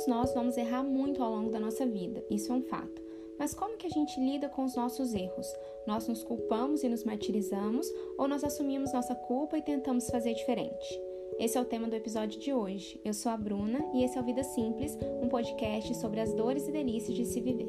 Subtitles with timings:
[0.00, 3.02] Todos nós vamos errar muito ao longo da nossa vida, isso é um fato.
[3.38, 5.46] Mas como que a gente lida com os nossos erros?
[5.86, 10.98] Nós nos culpamos e nos martirizamos ou nós assumimos nossa culpa e tentamos fazer diferente?
[11.38, 12.98] Esse é o tema do episódio de hoje.
[13.04, 16.66] Eu sou a Bruna e esse é o Vida Simples, um podcast sobre as dores
[16.66, 17.68] e delícias de se viver.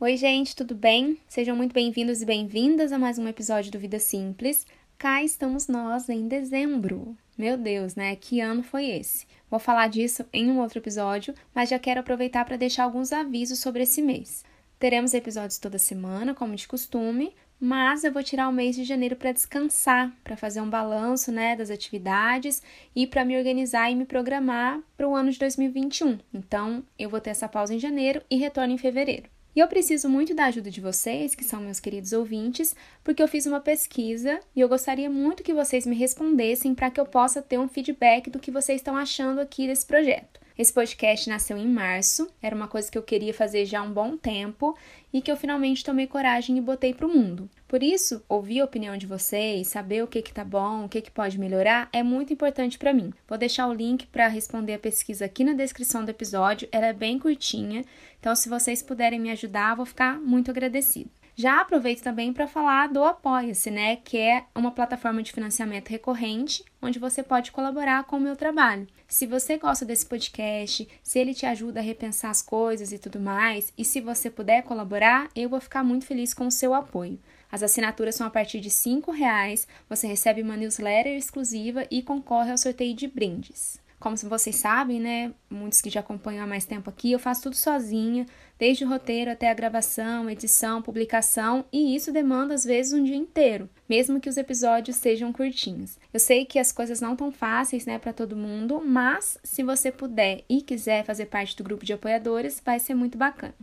[0.00, 1.18] Oi, gente, tudo bem?
[1.28, 4.66] Sejam muito bem-vindos e bem-vindas a mais um episódio do Vida Simples.
[5.00, 7.16] Cá estamos nós em dezembro.
[7.38, 8.14] Meu Deus, né?
[8.16, 9.26] Que ano foi esse?
[9.50, 13.60] Vou falar disso em um outro episódio, mas já quero aproveitar para deixar alguns avisos
[13.60, 14.44] sobre esse mês.
[14.78, 19.16] Teremos episódios toda semana, como de costume, mas eu vou tirar o mês de janeiro
[19.16, 22.62] para descansar, para fazer um balanço, né, das atividades
[22.94, 26.18] e para me organizar e me programar para o ano de 2021.
[26.34, 29.30] Então, eu vou ter essa pausa em janeiro e retorno em fevereiro.
[29.54, 33.28] E eu preciso muito da ajuda de vocês, que são meus queridos ouvintes, porque eu
[33.28, 37.42] fiz uma pesquisa e eu gostaria muito que vocês me respondessem para que eu possa
[37.42, 40.40] ter um feedback do que vocês estão achando aqui desse projeto.
[40.60, 43.90] Esse podcast nasceu em março, era uma coisa que eu queria fazer já há um
[43.90, 44.76] bom tempo
[45.10, 47.48] e que eu finalmente tomei coragem e botei para o mundo.
[47.66, 51.00] Por isso, ouvir a opinião de vocês, saber o que que tá bom, o que
[51.00, 53.10] que pode melhorar, é muito importante para mim.
[53.26, 56.92] Vou deixar o link para responder a pesquisa aqui na descrição do episódio, ela é
[56.92, 57.82] bem curtinha,
[58.20, 61.08] então se vocês puderem me ajudar, vou ficar muito agradecida.
[61.40, 66.62] Já aproveito também para falar do Apoia-se, né, que é uma plataforma de financiamento recorrente
[66.82, 68.86] onde você pode colaborar com o meu trabalho.
[69.08, 73.18] Se você gosta desse podcast, se ele te ajuda a repensar as coisas e tudo
[73.18, 77.18] mais, e se você puder colaborar, eu vou ficar muito feliz com o seu apoio.
[77.50, 79.66] As assinaturas são a partir de R$ reais.
[79.88, 83.80] Você recebe uma newsletter exclusiva e concorre ao sorteio de brindes.
[84.00, 85.30] Como vocês sabem, né?
[85.50, 88.24] Muitos que já acompanham há mais tempo aqui, eu faço tudo sozinha,
[88.58, 93.14] desde o roteiro até a gravação, edição, publicação, e isso demanda às vezes um dia
[93.14, 95.98] inteiro, mesmo que os episódios sejam curtinhos.
[96.14, 99.92] Eu sei que as coisas não estão fáceis, né, para todo mundo, mas se você
[99.92, 103.54] puder e quiser fazer parte do grupo de apoiadores, vai ser muito bacana.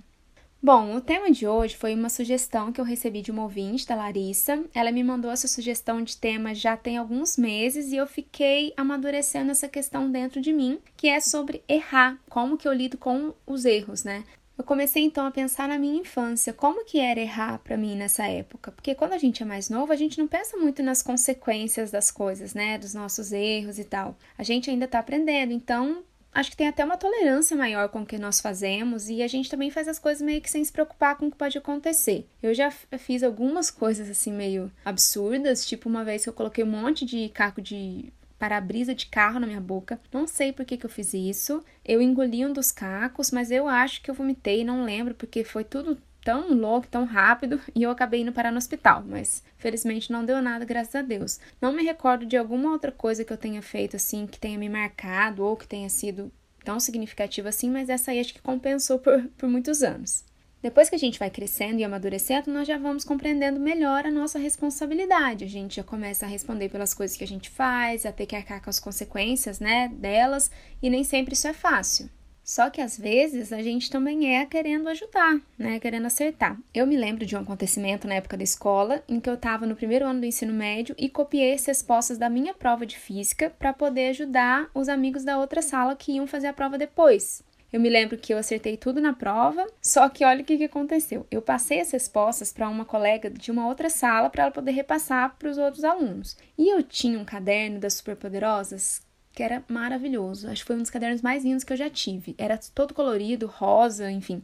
[0.68, 3.96] Bom, o tema de hoje foi uma sugestão que eu recebi de uma ouvinte, da
[3.96, 4.66] Larissa.
[4.76, 9.50] Ela me mandou essa sugestão de tema já tem alguns meses e eu fiquei amadurecendo
[9.50, 13.64] essa questão dentro de mim, que é sobre errar, como que eu lido com os
[13.64, 14.26] erros, né?
[14.58, 18.28] Eu comecei então a pensar na minha infância, como que era errar para mim nessa
[18.28, 18.74] época?
[18.74, 22.12] Porque quando a gente é mais novo, a gente não pensa muito nas consequências das
[22.12, 24.18] coisas, né, dos nossos erros e tal.
[24.38, 26.04] A gente ainda tá aprendendo, então
[26.34, 29.50] acho que tem até uma tolerância maior com o que nós fazemos e a gente
[29.50, 32.28] também faz as coisas meio que sem se preocupar com o que pode acontecer.
[32.42, 36.68] Eu já fiz algumas coisas assim meio absurdas, tipo uma vez que eu coloquei um
[36.68, 40.00] monte de caco de para-brisa de carro na minha boca.
[40.12, 41.64] Não sei por que, que eu fiz isso.
[41.84, 45.64] Eu engoli um dos cacos, mas eu acho que eu vomitei, não lembro, porque foi
[45.64, 50.26] tudo tão louco, tão rápido, e eu acabei indo parar no hospital, mas felizmente não
[50.26, 51.40] deu nada, graças a Deus.
[51.62, 54.68] Não me recordo de alguma outra coisa que eu tenha feito assim, que tenha me
[54.68, 56.30] marcado ou que tenha sido
[56.66, 60.26] tão significativa assim, mas essa aí acho que compensou por, por muitos anos.
[60.62, 64.38] Depois que a gente vai crescendo e amadurecendo, nós já vamos compreendendo melhor a nossa
[64.38, 65.46] responsabilidade.
[65.46, 68.36] A gente já começa a responder pelas coisas que a gente faz, a ter que
[68.36, 70.52] arcar com as consequências, né, delas,
[70.82, 72.10] e nem sempre isso é fácil.
[72.48, 75.82] Só que às vezes a gente também é querendo ajudar, né?
[75.82, 76.58] Querendo acertar.
[76.74, 79.76] Eu me lembro de um acontecimento na época da escola em que eu estava no
[79.76, 83.74] primeiro ano do ensino médio e copiei as respostas da minha prova de física para
[83.74, 87.44] poder ajudar os amigos da outra sala que iam fazer a prova depois.
[87.72, 91.28] Eu me lembro que eu acertei tudo na prova, só que olha o que, aconteceu.
[91.30, 95.36] Eu passei as respostas para uma colega de uma outra sala para ela poder repassar
[95.38, 96.38] para os outros alunos.
[96.58, 99.06] E eu tinha um caderno das Superpoderosas
[99.38, 100.50] que era maravilhoso.
[100.50, 102.34] Acho que foi um dos cadernos mais lindos que eu já tive.
[102.40, 104.42] Era todo colorido, rosa, enfim.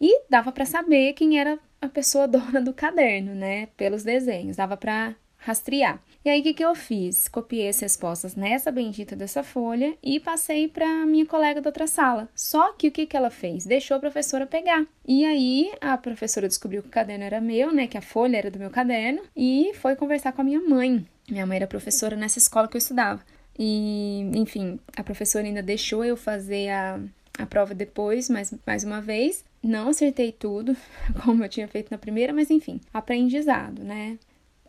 [0.00, 3.68] E dava para saber quem era a pessoa dona do caderno, né?
[3.76, 6.02] Pelos desenhos, dava para rastrear.
[6.24, 7.28] E aí, o que, que eu fiz?
[7.28, 12.28] Copiei as respostas nessa bendita dessa folha e passei para minha colega da outra sala.
[12.34, 13.64] Só que o que, que ela fez?
[13.64, 14.84] Deixou a professora pegar.
[15.06, 17.86] E aí, a professora descobriu que o caderno era meu, né?
[17.86, 21.06] Que a folha era do meu caderno, e foi conversar com a minha mãe.
[21.30, 23.20] Minha mãe era professora nessa escola que eu estudava.
[23.58, 27.00] E, enfim, a professora ainda deixou eu fazer a,
[27.38, 29.44] a prova depois, mais, mais uma vez.
[29.62, 30.76] Não acertei tudo,
[31.24, 34.18] como eu tinha feito na primeira, mas enfim, aprendizado, né?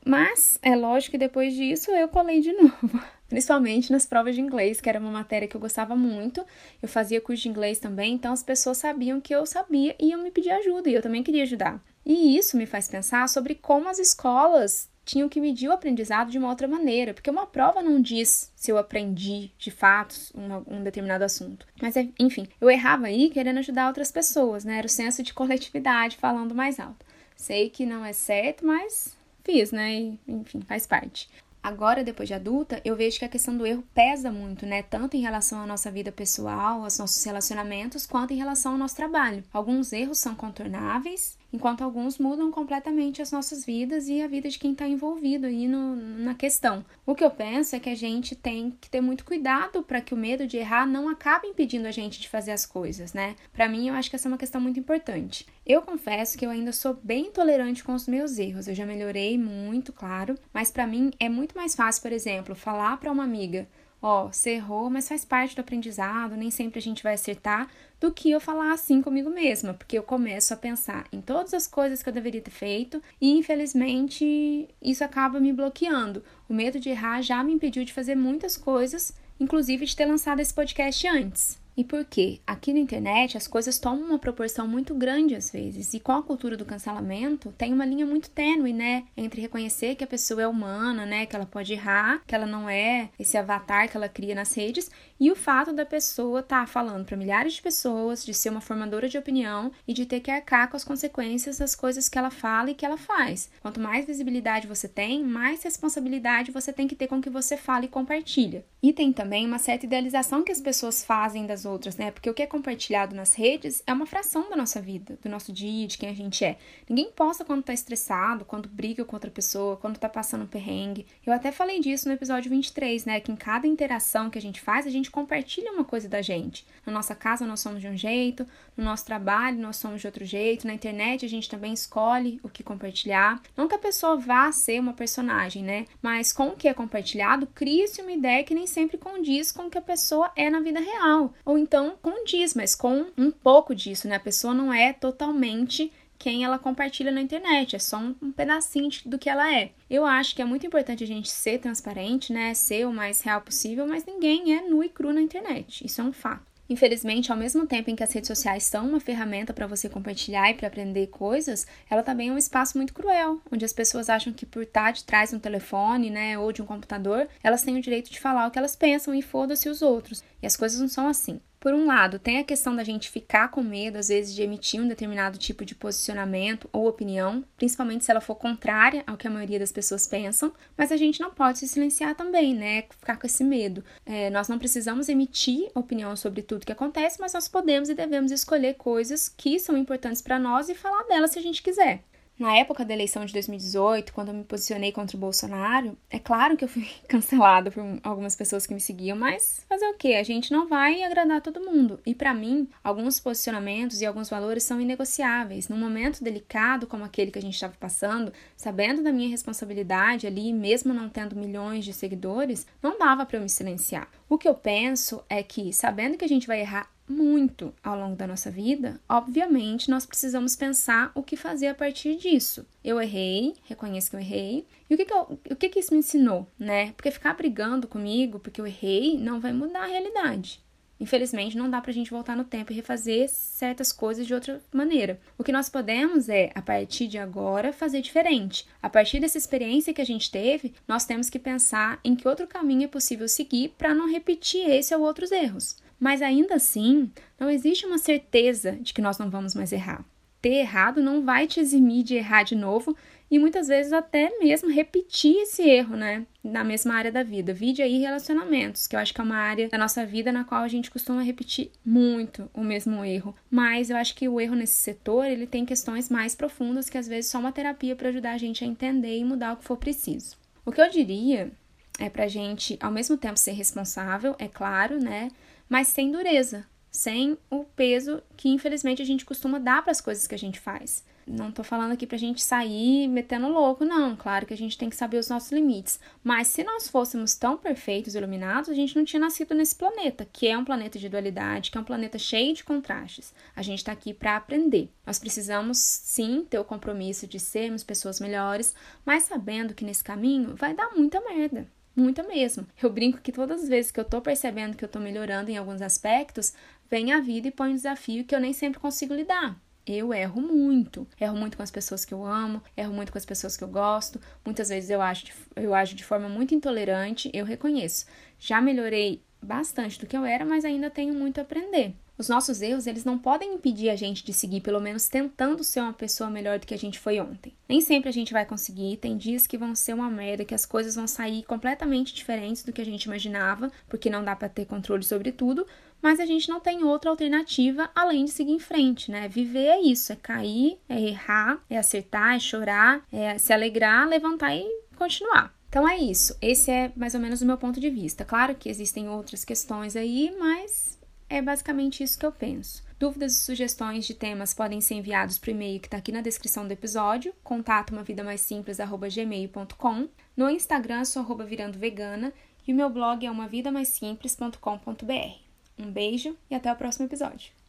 [0.05, 4.81] Mas é lógico que depois disso eu colei de novo, principalmente nas provas de inglês,
[4.81, 6.45] que era uma matéria que eu gostava muito.
[6.81, 10.21] Eu fazia curso de inglês também, então as pessoas sabiam que eu sabia e iam
[10.21, 11.81] me pedir ajuda, e eu também queria ajudar.
[12.05, 16.37] E isso me faz pensar sobre como as escolas tinham que medir o aprendizado de
[16.37, 20.83] uma outra maneira, porque uma prova não diz se eu aprendi de fato um, um
[20.83, 21.67] determinado assunto.
[21.81, 24.77] Mas, é, enfim, eu errava aí querendo ajudar outras pessoas, né?
[24.77, 27.05] Era o senso de coletividade falando mais alto.
[27.35, 29.93] Sei que não é certo, mas fiz, né?
[29.93, 31.29] E, enfim, faz parte.
[31.63, 34.83] Agora, depois de adulta, eu vejo que a questão do erro pesa muito, né?
[34.83, 38.97] Tanto em relação à nossa vida pessoal, aos nossos relacionamentos, quanto em relação ao nosso
[38.97, 39.45] trabalho.
[39.53, 44.57] Alguns erros são contornáveis enquanto alguns mudam completamente as nossas vidas e a vida de
[44.57, 46.83] quem está envolvido aí no, na questão.
[47.05, 50.15] O que eu penso é que a gente tem que ter muito cuidado para que
[50.15, 53.35] o medo de errar não acabe impedindo a gente de fazer as coisas, né?
[53.53, 55.45] Para mim, eu acho que essa é uma questão muito importante.
[55.65, 58.67] Eu confesso que eu ainda sou bem tolerante com os meus erros.
[58.67, 62.97] Eu já melhorei muito, claro, mas para mim é muito mais fácil, por exemplo, falar
[62.97, 63.67] para uma amiga
[64.03, 67.69] ó, você errou, mas faz parte do aprendizado, nem sempre a gente vai acertar,
[68.01, 71.65] do que eu falar assim comigo mesma, porque eu começo a pensar em todas as
[71.65, 76.21] coisas que eu deveria ter feito e infelizmente isso acaba me bloqueando.
[76.49, 80.41] O medo de errar já me impediu de fazer muitas coisas, inclusive de ter lançado
[80.41, 81.62] esse podcast antes.
[81.75, 82.39] E por quê?
[82.45, 86.21] Aqui na internet as coisas tomam uma proporção muito grande às vezes, e com a
[86.21, 90.47] cultura do cancelamento tem uma linha muito tênue, né, entre reconhecer que a pessoa é
[90.47, 94.35] humana, né, que ela pode errar, que ela não é esse avatar que ela cria
[94.35, 94.89] nas redes,
[95.19, 98.61] e o fato da pessoa estar tá falando para milhares de pessoas, de ser uma
[98.61, 102.29] formadora de opinião e de ter que arcar com as consequências das coisas que ela
[102.29, 103.49] fala e que ela faz.
[103.61, 107.55] Quanto mais visibilidade você tem, mais responsabilidade você tem que ter com o que você
[107.55, 108.65] fala e compartilha.
[108.81, 112.11] E tem também uma certa idealização que as pessoas fazem das outras, né?
[112.11, 115.51] Porque o que é compartilhado nas redes é uma fração da nossa vida, do nosso
[115.51, 116.57] dia, de quem a gente é.
[116.87, 121.05] Ninguém posta quando tá estressado, quando briga com outra pessoa, quando tá passando um perrengue.
[121.25, 123.19] Eu até falei disso no episódio 23, né?
[123.19, 126.65] Que em cada interação que a gente faz, a gente compartilha uma coisa da gente.
[126.85, 128.45] Na nossa casa nós somos de um jeito,
[128.75, 132.49] no nosso trabalho nós somos de outro jeito, na internet a gente também escolhe o
[132.49, 133.41] que compartilhar.
[133.55, 135.85] Não que a pessoa vá ser uma personagem, né?
[136.01, 139.69] Mas com o que é compartilhado, cria-se uma ideia que nem sempre condiz com o
[139.69, 141.33] que a pessoa é na vida real.
[141.45, 144.15] Ou então condiz, mas com um pouco disso, né?
[144.15, 149.19] A pessoa não é totalmente quem ela compartilha na internet, é só um, pedacinho do
[149.19, 149.71] que ela é.
[149.89, 152.53] Eu acho que é muito importante a gente ser transparente, né?
[152.53, 155.85] Ser o mais real possível, mas ninguém é nu e cru na internet.
[155.85, 156.52] Isso é um fato.
[156.69, 160.49] Infelizmente, ao mesmo tempo em que as redes sociais são uma ferramenta para você compartilhar
[160.49, 164.31] e para aprender coisas, ela também é um espaço muito cruel, onde as pessoas acham
[164.31, 167.77] que por estar de trás de um telefone, né, ou de um computador, elas têm
[167.77, 170.23] o direito de falar o que elas pensam e foda-se os outros.
[170.41, 171.39] E as coisas não são assim.
[171.63, 174.81] Por um lado, tem a questão da gente ficar com medo, às vezes, de emitir
[174.81, 179.31] um determinado tipo de posicionamento ou opinião, principalmente se ela for contrária ao que a
[179.31, 182.81] maioria das pessoas pensam, mas a gente não pode se silenciar também, né?
[182.89, 183.81] Ficar com esse medo.
[184.05, 188.33] É, nós não precisamos emitir opinião sobre tudo que acontece, mas nós podemos e devemos
[188.33, 192.03] escolher coisas que são importantes para nós e falar delas se a gente quiser.
[192.37, 196.57] Na época da eleição de 2018, quando eu me posicionei contra o Bolsonaro, é claro
[196.57, 200.15] que eu fui cancelada por algumas pessoas que me seguiam, mas fazer o quê?
[200.15, 201.99] A gente não vai agradar todo mundo.
[202.03, 205.69] E para mim, alguns posicionamentos e alguns valores são inegociáveis.
[205.69, 210.51] Num momento delicado como aquele que a gente estava passando, sabendo da minha responsabilidade ali,
[210.51, 214.09] mesmo não tendo milhões de seguidores, não dava para eu me silenciar.
[214.27, 218.15] O que eu penso é que, sabendo que a gente vai errar muito ao longo
[218.15, 222.65] da nossa vida, obviamente nós precisamos pensar o que fazer a partir disso.
[222.83, 224.65] Eu errei, reconheço que eu errei.
[224.89, 226.91] E o que, que, eu, o que, que isso me ensinou, né?
[226.93, 230.63] Porque ficar brigando comigo porque eu errei não vai mudar a realidade.
[230.99, 235.19] Infelizmente, não dá pra gente voltar no tempo e refazer certas coisas de outra maneira.
[235.37, 238.65] O que nós podemos é, a partir de agora, fazer diferente.
[238.81, 242.47] A partir dessa experiência que a gente teve, nós temos que pensar em que outro
[242.47, 245.75] caminho é possível seguir para não repetir esse ou outros erros.
[245.99, 250.05] Mas ainda assim, não existe uma certeza de que nós não vamos mais errar.
[250.41, 252.95] Ter errado não vai te eximir de errar de novo
[253.31, 256.25] e muitas vezes até mesmo repetir esse erro, né?
[256.43, 257.53] Na mesma área da vida.
[257.53, 260.61] Vide aí relacionamentos, que eu acho que é uma área da nossa vida na qual
[260.61, 263.33] a gente costuma repetir muito o mesmo erro.
[263.49, 267.07] Mas eu acho que o erro nesse setor, ele tem questões mais profundas que às
[267.07, 269.77] vezes só uma terapia para ajudar a gente a entender e mudar o que for
[269.77, 270.35] preciso.
[270.65, 271.51] O que eu diria
[271.99, 275.29] é pra gente, ao mesmo tempo, ser responsável, é claro, né?
[275.69, 280.27] Mas sem dureza, sem o peso que infelizmente a gente costuma dar para as coisas
[280.27, 281.03] que a gente faz.
[281.25, 284.15] Não tô falando aqui pra gente sair metendo louco, não.
[284.15, 285.99] Claro que a gente tem que saber os nossos limites.
[286.23, 290.47] Mas se nós fôssemos tão perfeitos iluminados, a gente não tinha nascido nesse planeta, que
[290.47, 293.33] é um planeta de dualidade, que é um planeta cheio de contrastes.
[293.55, 294.89] A gente tá aqui para aprender.
[295.05, 300.55] Nós precisamos sim ter o compromisso de sermos pessoas melhores, mas sabendo que nesse caminho
[300.55, 301.67] vai dar muita merda.
[301.95, 302.65] Muita mesmo.
[302.81, 305.57] Eu brinco que todas as vezes que eu tô percebendo que eu tô melhorando em
[305.57, 306.53] alguns aspectos,
[306.89, 309.59] vem a vida e põe um desafio que eu nem sempre consigo lidar.
[309.85, 311.07] Eu erro muito.
[311.19, 313.67] Erro muito com as pessoas que eu amo, erro muito com as pessoas que eu
[313.67, 314.19] gosto.
[314.43, 318.05] Muitas vezes eu acho, eu ajo de forma muito intolerante, eu reconheço.
[318.39, 321.95] Já melhorei bastante do que eu era, mas ainda tenho muito a aprender.
[322.17, 325.79] Os nossos erros, eles não podem impedir a gente de seguir, pelo menos tentando ser
[325.79, 327.53] uma pessoa melhor do que a gente foi ontem.
[327.67, 330.65] Nem sempre a gente vai conseguir, tem dias que vão ser uma merda, que as
[330.65, 334.65] coisas vão sair completamente diferentes do que a gente imaginava, porque não dá para ter
[334.65, 335.65] controle sobre tudo,
[336.03, 339.27] mas a gente não tem outra alternativa além de seguir em frente, né?
[339.27, 344.55] Viver é isso, é cair, é errar, é acertar, é chorar, é se alegrar, levantar
[344.55, 344.65] e
[344.95, 345.53] continuar.
[345.69, 346.37] Então é isso.
[346.39, 348.23] Esse é mais ou menos o meu ponto de vista.
[348.23, 350.99] Claro que existem outras questões aí, mas
[351.33, 352.83] é basicamente isso que eu penso.
[352.99, 356.67] Dúvidas e sugestões de temas podem ser enviados por e-mail que está aqui na descrição
[356.67, 360.07] do episódio, contato uma vida mais simples gmail.com.
[360.37, 362.31] No Instagram sou arroba virando vegana
[362.67, 365.39] e o meu blog é uma vida mais simples.com.br.
[365.79, 367.62] Um beijo e até o próximo episódio.